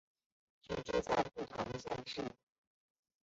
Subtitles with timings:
[0.63, 2.23] 居住在不同县市